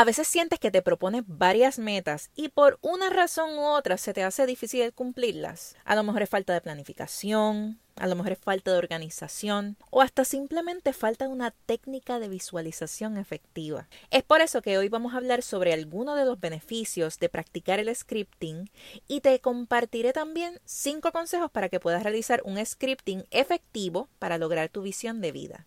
[0.00, 4.14] A veces sientes que te propones varias metas y por una razón u otra se
[4.14, 5.76] te hace difícil cumplirlas.
[5.84, 10.00] A lo mejor es falta de planificación, a lo mejor es falta de organización o
[10.00, 13.90] hasta simplemente falta de una técnica de visualización efectiva.
[14.10, 17.78] Es por eso que hoy vamos a hablar sobre algunos de los beneficios de practicar
[17.78, 18.70] el scripting
[19.06, 24.70] y te compartiré también cinco consejos para que puedas realizar un scripting efectivo para lograr
[24.70, 25.66] tu visión de vida.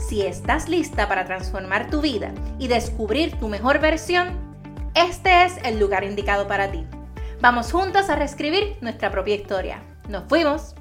[0.00, 4.34] Si estás lista para transformar tu vida y descubrir tu mejor versión,
[4.94, 6.84] este es el lugar indicado para ti.
[7.40, 9.84] Vamos juntos a reescribir nuestra propia historia.
[10.08, 10.74] ¡Nos fuimos!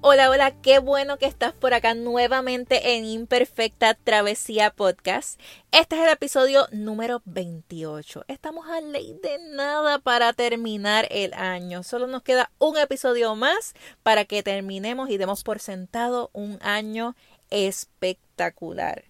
[0.00, 5.38] Hola, hola, qué bueno que estás por acá nuevamente en Imperfecta Travesía Podcast.
[5.70, 8.24] Este es el episodio número 28.
[8.26, 11.82] Estamos a ley de nada para terminar el año.
[11.82, 17.14] Solo nos queda un episodio más para que terminemos y demos por sentado un año
[17.52, 19.04] espectacular.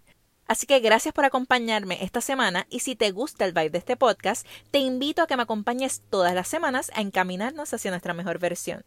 [0.46, 3.96] Así que gracias por acompañarme esta semana y si te gusta el vibe de este
[3.96, 8.38] podcast, te invito a que me acompañes todas las semanas a encaminarnos hacia nuestra mejor
[8.38, 8.84] versión.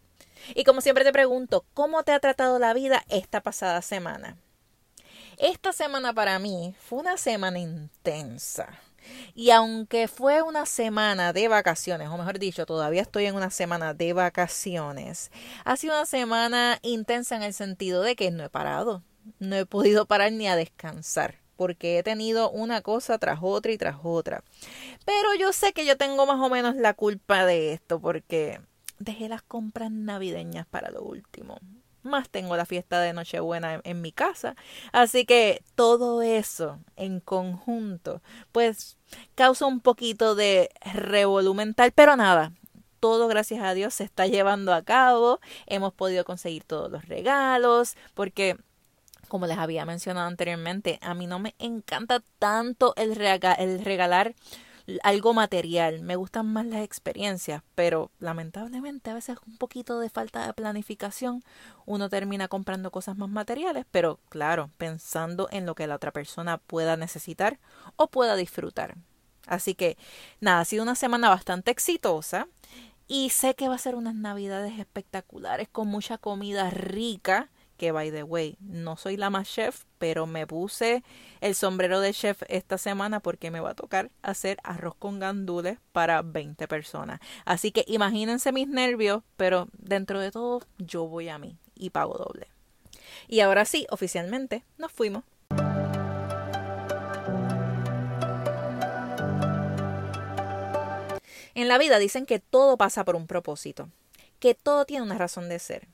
[0.54, 4.38] Y como siempre te pregunto, ¿cómo te ha tratado la vida esta pasada semana?
[5.38, 8.80] Esta semana para mí fue una semana intensa.
[9.34, 13.94] Y aunque fue una semana de vacaciones, o mejor dicho, todavía estoy en una semana
[13.94, 15.32] de vacaciones,
[15.64, 19.04] ha sido una semana intensa en el sentido de que no he parado
[19.40, 23.78] no he podido parar ni a descansar porque he tenido una cosa tras otra y
[23.78, 24.44] tras otra.
[25.06, 28.60] Pero yo sé que yo tengo más o menos la culpa de esto porque
[29.00, 31.58] dejé las compras navideñas para lo último.
[32.04, 34.56] Más tengo la fiesta de Nochebuena en, mi casa.
[34.92, 38.22] Así que todo eso en conjunto,
[38.52, 38.98] pues
[39.34, 42.52] causa un poquito de revolumental, pero nada,
[43.00, 45.40] todo gracias a Dios se está llevando a cabo.
[45.66, 48.58] Hemos podido conseguir todos los regalos porque
[49.36, 54.34] como les había mencionado anteriormente, a mí no me encanta tanto el, regalar
[55.04, 56.00] algo material.
[56.04, 61.44] Me gustan más las experiencias, pero lamentablemente a veces un poquito de falta de planificación
[61.86, 66.58] uno termina comprando cosas más materiales, pero claro, pensando en lo que la otra persona
[66.58, 67.60] pueda necesitar
[67.98, 68.96] o pueda disfrutar.
[69.48, 69.98] Así que
[70.40, 72.48] nada, ha sido una semana bastante exitosa
[73.10, 78.12] y sé que va a ser unas navidades espectaculares con mucha comida rica que by
[78.12, 81.04] the way, no soy la más chef, pero me puse
[81.42, 85.78] el sombrero de chef esta semana porque me va a tocar hacer arroz con gandules
[85.92, 87.20] para 20 personas.
[87.46, 92.16] Así que imagínense mis nervios, pero dentro de todo yo voy a mí y pago
[92.18, 92.48] doble.
[93.28, 95.24] Y ahora sí, oficialmente nos fuimos.
[101.56, 103.90] En la vida dicen que todo pasa por un propósito,
[104.40, 105.88] que todo tiene una razón de ser.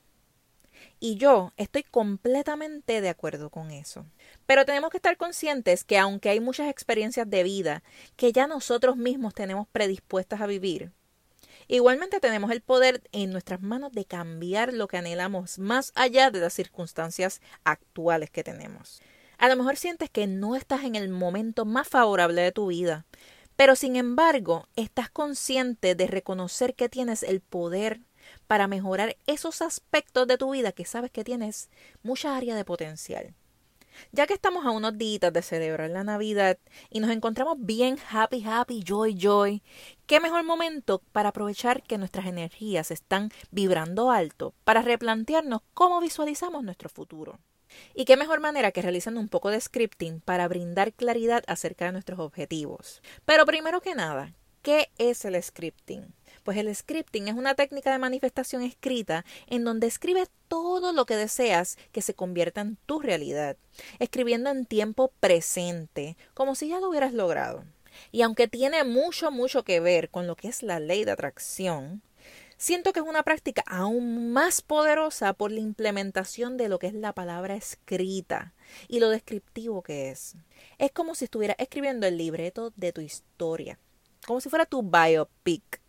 [1.04, 4.06] Y yo estoy completamente de acuerdo con eso.
[4.46, 7.82] Pero tenemos que estar conscientes que aunque hay muchas experiencias de vida
[8.16, 10.92] que ya nosotros mismos tenemos predispuestas a vivir,
[11.68, 16.40] igualmente tenemos el poder en nuestras manos de cambiar lo que anhelamos más allá de
[16.40, 19.02] las circunstancias actuales que tenemos.
[19.40, 23.08] A lo mejor sientes que no estás en el momento más favorable de tu vida,
[23.56, 28.02] pero sin embargo estás consciente de reconocer que tienes el poder
[28.52, 31.70] para mejorar esos aspectos de tu vida que sabes que tienes
[32.04, 33.34] mucha área de potencial.
[34.12, 36.58] Ya que estamos a unos días de celebrar la Navidad
[36.90, 39.64] y nos encontramos bien happy, happy, joy, joy,
[40.06, 46.62] qué mejor momento para aprovechar que nuestras energías están vibrando alto para replantearnos cómo visualizamos
[46.62, 47.40] nuestro futuro.
[47.96, 51.94] Y qué mejor manera que realizando un poco de scripting para brindar claridad acerca de
[51.94, 53.02] nuestros objetivos.
[53.24, 56.14] Pero primero que nada, ¿qué es el scripting?
[56.43, 61.16] Pues el scripting es una técnica de manifestación escrita en donde escribes todo lo que
[61.16, 63.58] deseas que se convierta en tu realidad,
[63.99, 67.64] escribiendo en tiempo presente, como si ya lo hubieras logrado.
[68.11, 72.02] Y aunque tiene mucho, mucho que ver con lo que es la ley de atracción,
[72.58, 76.94] siento que es una práctica aún más poderosa por la implementación de lo que es
[76.94, 78.53] la palabra escrita
[78.87, 80.35] y lo descriptivo que es.
[80.78, 83.78] Es como si estuvieras escribiendo el libreto de tu historia,
[84.26, 85.81] como si fuera tu biopic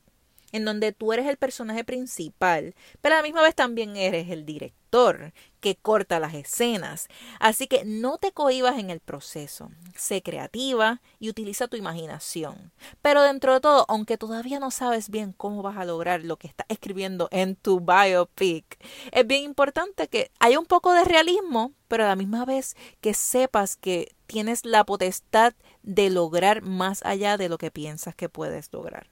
[0.52, 4.44] en donde tú eres el personaje principal, pero a la misma vez también eres el
[4.44, 7.08] director que corta las escenas.
[7.40, 9.70] Así que no te cohibas en el proceso.
[9.96, 12.72] Sé creativa y utiliza tu imaginación.
[13.00, 16.48] Pero dentro de todo, aunque todavía no sabes bien cómo vas a lograr lo que
[16.48, 18.78] estás escribiendo en tu biopic,
[19.12, 23.14] es bien importante que haya un poco de realismo, pero a la misma vez que
[23.14, 28.72] sepas que tienes la potestad de lograr más allá de lo que piensas que puedes
[28.72, 29.11] lograr.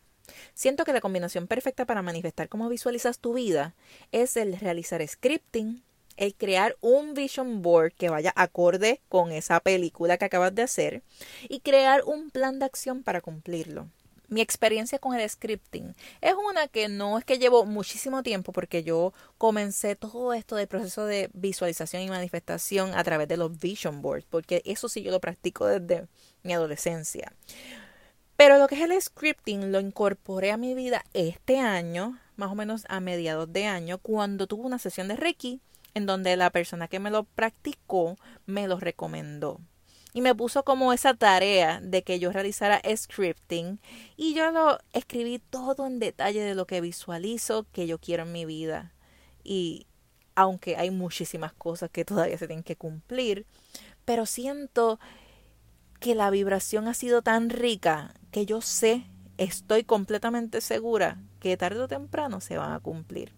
[0.55, 3.75] Siento que la combinación perfecta para manifestar cómo visualizas tu vida
[4.13, 5.83] es el realizar scripting,
[6.17, 11.03] el crear un vision board que vaya acorde con esa película que acabas de hacer
[11.49, 13.89] y crear un plan de acción para cumplirlo.
[14.31, 18.85] Mi experiencia con el scripting es una que no es que llevo muchísimo tiempo porque
[18.85, 24.03] yo comencé todo esto del proceso de visualización y manifestación a través de los vision
[24.03, 26.07] boards, porque eso sí yo lo practico desde
[26.45, 27.33] mi adolescencia.
[28.41, 32.55] Pero lo que es el scripting lo incorporé a mi vida este año, más o
[32.55, 35.61] menos a mediados de año, cuando tuve una sesión de Reiki
[35.93, 38.17] en donde la persona que me lo practicó
[38.47, 39.61] me lo recomendó.
[40.15, 43.79] Y me puso como esa tarea de que yo realizara scripting
[44.17, 48.33] y yo lo escribí todo en detalle de lo que visualizo que yo quiero en
[48.33, 48.95] mi vida.
[49.45, 49.87] Y
[50.35, 53.45] aunque hay muchísimas cosas que todavía se tienen que cumplir,
[54.07, 54.99] pero siento
[56.01, 59.07] que la vibración ha sido tan rica que yo sé,
[59.39, 63.33] estoy completamente segura que tarde o temprano se van a cumplir.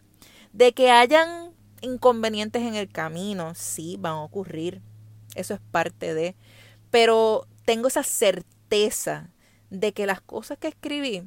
[0.53, 4.81] De que hayan inconvenientes en el camino, sí, van a ocurrir.
[5.35, 6.37] Eso es parte de.
[6.91, 9.31] Pero tengo esa certeza
[9.71, 11.23] de que las cosas que escribí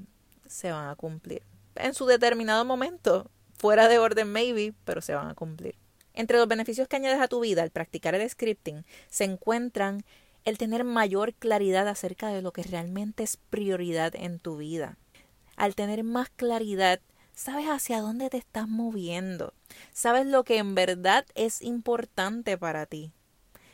[0.46, 1.44] se van a cumplir.
[1.76, 5.76] En su determinado momento, fuera de orden maybe, pero se van a cumplir.
[6.14, 10.06] Entre los beneficios que añades a tu vida al practicar el scripting se encuentran
[10.46, 14.98] el tener mayor claridad acerca de lo que realmente es prioridad en tu vida.
[15.58, 17.02] Al tener más claridad,
[17.34, 19.54] sabes hacia dónde te estás moviendo,
[19.92, 23.12] sabes lo que en verdad es importante para ti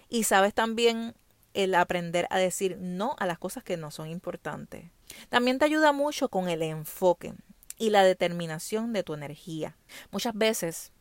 [0.09, 1.13] y sabes también
[1.53, 4.85] el aprender a decir no a las cosas que no son importantes.
[5.29, 7.33] También te ayuda mucho con el enfoque
[7.77, 9.75] y la determinación de tu energía.
[10.11, 10.91] Muchas veces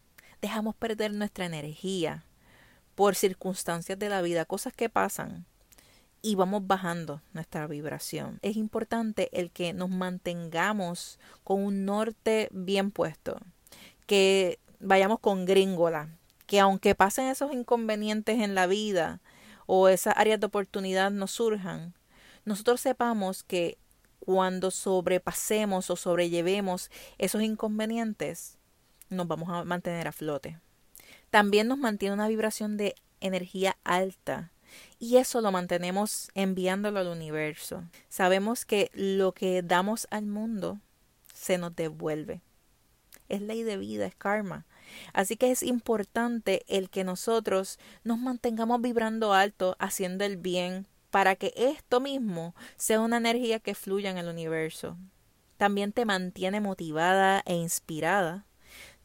[0.40, 2.25] dejamos perder nuestra energía
[2.94, 5.46] por circunstancias de la vida, cosas que pasan
[6.22, 8.38] y vamos bajando nuestra vibración.
[8.43, 13.38] Es importante el que nos mantengamos con un norte bien puesto,
[14.06, 16.08] que vayamos con gringola,
[16.46, 19.20] que aunque pasen esos inconvenientes en la vida
[19.67, 21.94] o esas áreas de oportunidad nos surjan,
[22.44, 23.78] nosotros sepamos que
[24.19, 28.58] cuando sobrepasemos o sobrellevemos esos inconvenientes,
[29.08, 30.58] nos vamos a mantener a flote.
[31.31, 34.52] También nos mantiene una vibración de energía alta,
[34.99, 37.84] y eso lo mantenemos enviándolo al universo.
[38.08, 40.78] Sabemos que lo que damos al mundo
[41.34, 42.43] se nos devuelve.
[43.28, 44.67] Es ley de vida, es karma.
[45.12, 51.37] Así que es importante el que nosotros nos mantengamos vibrando alto, haciendo el bien, para
[51.37, 54.96] que esto mismo sea una energía que fluya en el universo.
[55.56, 58.46] También te mantiene motivada e inspirada.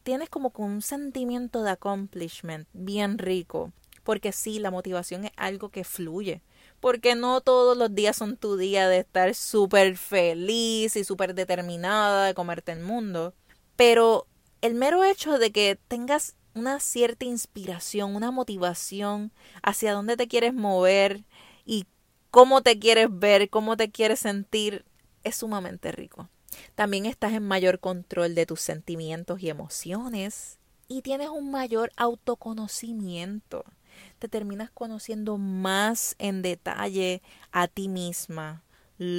[0.02, 3.72] Tienes como un sentimiento de accomplishment bien rico
[4.06, 6.40] porque sí, la motivación es algo que fluye,
[6.78, 12.26] porque no todos los días son tu día de estar súper feliz y súper determinada
[12.26, 13.34] de comerte el mundo,
[13.74, 14.28] pero
[14.62, 20.54] el mero hecho de que tengas una cierta inspiración, una motivación hacia dónde te quieres
[20.54, 21.24] mover
[21.64, 21.86] y
[22.30, 24.84] cómo te quieres ver, cómo te quieres sentir,
[25.24, 26.28] es sumamente rico.
[26.76, 33.64] También estás en mayor control de tus sentimientos y emociones y tienes un mayor autoconocimiento
[34.18, 37.22] te terminas conociendo más en detalle
[37.52, 38.62] a ti misma,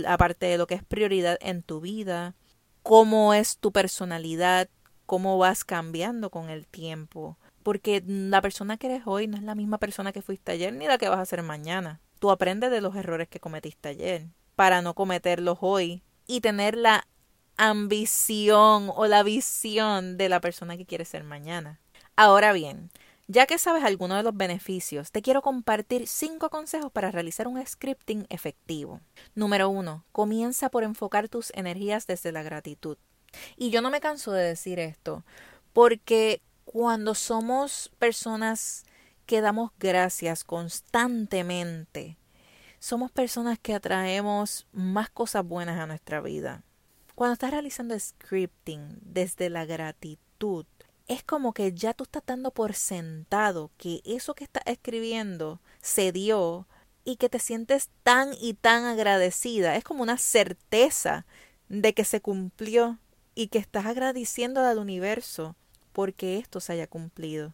[0.08, 2.36] aparte de lo que es prioridad en tu vida,
[2.84, 4.70] cómo es tu personalidad,
[5.06, 7.38] cómo vas cambiando con el tiempo.
[7.64, 10.88] Porque la persona que eres hoy no es la misma persona que fuiste ayer ni
[10.88, 12.00] la que vas a ser mañana.
[12.20, 17.08] Tú aprendes de los errores que cometiste ayer para no cometerlos hoy y tener la
[17.58, 21.80] ambición o la visión de la persona que quieres ser mañana.
[22.16, 22.90] Ahora bien,
[23.28, 27.64] ya que sabes algunos de los beneficios, te quiero compartir cinco consejos para realizar un
[27.66, 29.02] scripting efectivo.
[29.36, 32.98] Número uno, comienza por enfocar tus energías desde la gratitud.
[33.58, 35.26] Y yo no me canso de decir esto,
[35.74, 38.86] porque cuando somos personas
[39.26, 42.18] que damos gracias constantemente,
[42.80, 46.64] somos personas que atraemos más cosas buenas a nuestra vida.
[47.16, 50.66] Cuando estás realizando scripting desde la gratitud,
[51.08, 56.12] es como que ya tú estás dando por sentado que eso que estás escribiendo se
[56.12, 56.68] dio
[57.06, 59.76] y que te sientes tan y tan agradecida.
[59.78, 61.26] Es como una certeza
[61.70, 63.00] de que se cumplió
[63.36, 65.56] y que estás agradeciendo al universo
[65.94, 67.54] porque esto se haya cumplido.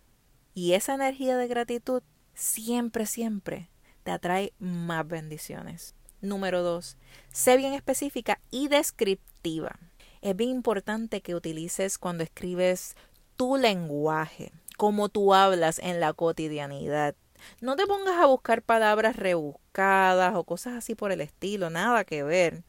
[0.55, 2.01] Y esa energía de gratitud
[2.33, 3.69] siempre, siempre
[4.03, 5.95] te atrae más bendiciones.
[6.21, 6.97] Número dos,
[7.31, 9.77] sé bien específica y descriptiva.
[10.21, 12.95] Es bien importante que utilices cuando escribes
[13.35, 17.15] tu lenguaje, como tú hablas en la cotidianidad.
[17.61, 22.23] No te pongas a buscar palabras rebuscadas o cosas así por el estilo, nada que
[22.23, 22.63] ver.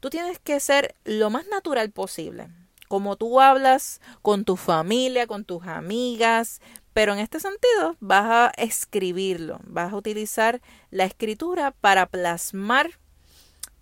[0.00, 2.48] Tú tienes que ser lo más natural posible,
[2.88, 6.60] como tú hablas con tu familia, con tus amigas,
[6.92, 12.98] pero en este sentido vas a escribirlo, vas a utilizar la escritura para plasmar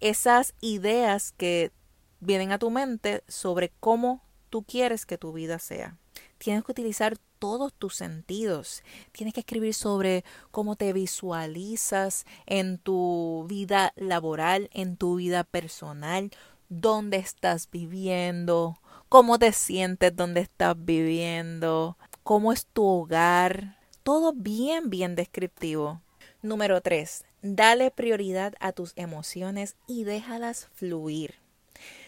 [0.01, 1.73] esas ideas que
[2.21, 5.97] vienen a tu mente sobre cómo tú quieres que tu vida sea.
[6.41, 8.83] Tienes que utilizar todos tus sentidos.
[9.13, 16.31] Tienes que escribir sobre cómo te visualizas en tu vida laboral, en tu vida personal,
[16.71, 18.81] dónde estás viviendo,
[19.11, 23.77] cómo te sientes donde estás viviendo, cómo es tu hogar.
[24.03, 26.01] Todo bien, bien descriptivo.
[26.41, 27.27] Número 3.
[27.43, 31.35] Dale prioridad a tus emociones y déjalas fluir.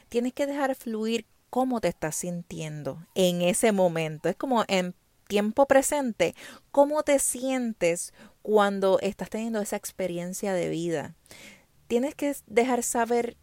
[0.08, 4.30] Tienes que dejar fluir cómo te estás sintiendo en ese momento.
[4.30, 4.94] Es como en
[5.28, 6.34] tiempo presente,
[6.70, 11.14] cómo te sientes cuando estás teniendo esa experiencia de vida.
[11.88, 13.36] Tienes que dejar saber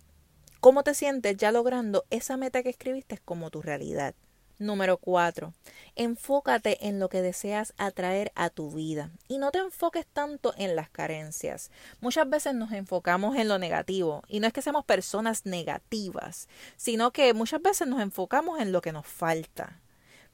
[0.59, 4.15] cómo te sientes ya logrando esa meta que escribiste como tu realidad.
[4.59, 5.53] Número 4.
[5.95, 10.75] Enfócate en lo que deseas atraer a tu vida y no te enfoques tanto en
[10.75, 11.71] las carencias.
[12.01, 17.11] Muchas veces nos enfocamos en lo negativo y no es que seamos personas negativas, sino
[17.11, 19.79] que muchas veces nos enfocamos en lo que nos falta.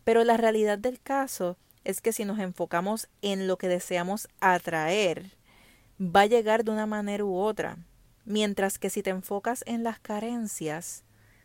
[0.04, 5.38] Pero la realidad del caso es que si nos enfocamos en lo que deseamos atraer,
[6.02, 7.78] va a llegar de una manera u otra.
[8.26, 11.04] Mientras que si te enfocas en las carencias,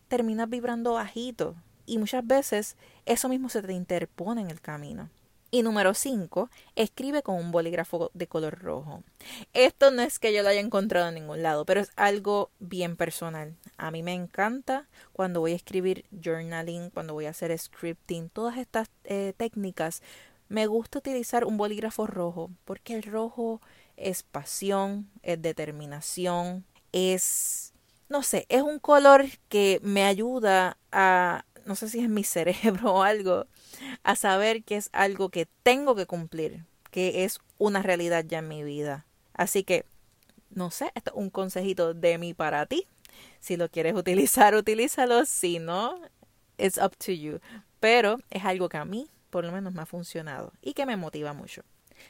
[0.09, 1.57] terminas vibrando bajito,
[1.91, 5.11] y muchas veces eso mismo se te interpone en el camino.
[5.51, 9.03] Y número 5, escribe con un bolígrafo de color rojo.
[9.53, 12.95] Esto no es que yo lo haya encontrado en ningún lado, pero es algo bien
[12.95, 13.57] personal.
[13.77, 18.57] A mí me encanta cuando voy a escribir journaling, cuando voy a hacer scripting, todas
[18.59, 20.01] estas eh, técnicas.
[20.49, 23.61] Me gusta utilizar un bolígrafo rojo porque el rojo
[23.97, 27.73] es pasión, es determinación, es,
[28.09, 32.95] no sé, es un color que me ayuda a no sé si es mi cerebro
[32.95, 33.47] o algo,
[34.03, 38.49] a saber que es algo que tengo que cumplir, que es una realidad ya en
[38.49, 39.07] mi vida.
[39.35, 39.85] Así que,
[40.51, 42.87] no sé, esto es un consejito de mí para ti.
[43.41, 45.25] Si lo quieres utilizar, utilízalo.
[45.25, 46.01] Si no,
[46.59, 47.41] it's up to you.
[47.79, 50.97] Pero es algo que a mí, por lo menos, me ha funcionado y que me
[50.97, 51.63] motiva mucho.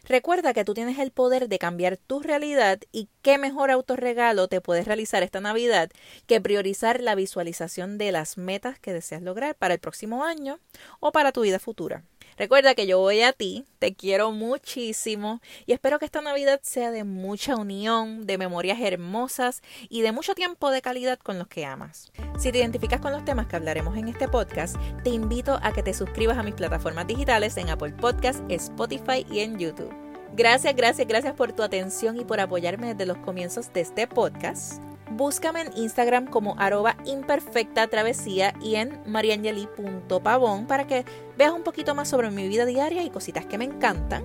[0.05, 4.61] Recuerda que tú tienes el poder de cambiar tu realidad y qué mejor autorregalo te
[4.61, 5.91] puedes realizar esta Navidad
[6.27, 10.59] que priorizar la visualización de las metas que deseas lograr para el próximo año
[11.01, 12.05] o para tu vida futura.
[12.41, 16.91] Recuerda que yo voy a ti, te quiero muchísimo y espero que esta Navidad sea
[16.91, 21.67] de mucha unión, de memorias hermosas y de mucho tiempo de calidad con los que
[21.67, 22.11] amas.
[22.39, 25.83] Si te identificas con los temas que hablaremos en este podcast, te invito a que
[25.83, 29.95] te suscribas a mis plataformas digitales en Apple Podcast, Spotify y en YouTube.
[30.35, 34.90] Gracias, gracias, gracias por tu atención y por apoyarme desde los comienzos de este podcast.
[35.11, 41.05] Búscame en Instagram como arroba imperfecta travesía y en mariangeli.pavón para que
[41.37, 44.25] veas un poquito más sobre mi vida diaria y cositas que me encantan.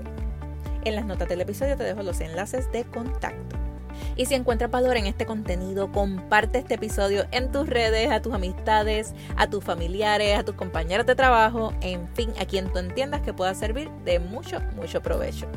[0.83, 3.64] En las notas del episodio te dejo los enlaces de contacto.
[4.15, 8.33] Y si encuentras valor en este contenido, comparte este episodio en tus redes, a tus
[8.33, 13.21] amistades, a tus familiares, a tus compañeros de trabajo, en fin, a quien tú entiendas
[13.21, 15.47] que pueda servir de mucho, mucho provecho.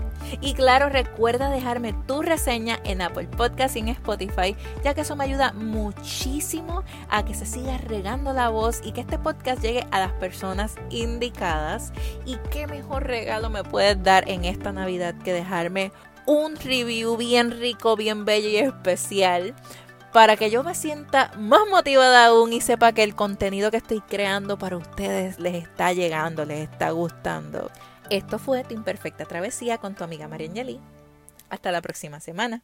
[0.40, 5.16] Y claro, recuerda dejarme tu reseña en Apple Podcast y en Spotify, ya que eso
[5.16, 9.86] me ayuda muchísimo a que se siga regando la voz y que este podcast llegue
[9.90, 11.92] a las personas indicadas.
[12.24, 15.92] Y qué mejor regalo me puedes dar en esta Navidad que dejarme
[16.28, 19.54] un review bien rico, bien bello y especial
[20.12, 24.02] para que yo me sienta más motivada aún y sepa que el contenido que estoy
[24.02, 27.70] creando para ustedes les está llegando, les está gustando.
[28.10, 30.50] Esto fue Tu Imperfecta Travesía con tu amiga María
[31.48, 32.62] Hasta la próxima semana.